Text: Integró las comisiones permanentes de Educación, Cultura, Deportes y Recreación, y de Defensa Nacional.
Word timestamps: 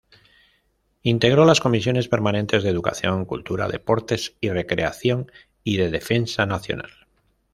Integró 1.03 1.45
las 1.45 1.59
comisiones 1.59 2.07
permanentes 2.07 2.63
de 2.63 2.71
Educación, 2.71 3.23
Cultura, 3.25 3.67
Deportes 3.67 4.33
y 4.41 4.49
Recreación, 4.49 5.31
y 5.63 5.77
de 5.77 5.91
Defensa 5.91 6.47
Nacional. 6.47 6.89